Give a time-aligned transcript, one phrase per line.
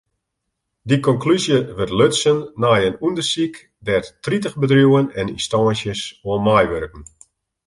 [0.87, 3.55] Dy konklúzje wurdt lutsen nei in ûndersyk
[3.85, 7.03] dêr't tritich bedriuwen en ynstânsjes oan meiwurken.